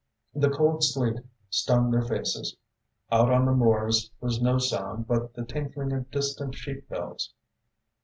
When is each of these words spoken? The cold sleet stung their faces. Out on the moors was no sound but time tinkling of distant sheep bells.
The 0.33 0.49
cold 0.49 0.83
sleet 0.83 1.19
stung 1.51 1.91
their 1.91 2.01
faces. 2.01 2.57
Out 3.11 3.31
on 3.31 3.45
the 3.45 3.51
moors 3.51 4.09
was 4.19 4.41
no 4.41 4.57
sound 4.57 5.07
but 5.07 5.35
time 5.35 5.45
tinkling 5.45 5.93
of 5.93 6.09
distant 6.09 6.55
sheep 6.55 6.89
bells. 6.89 7.35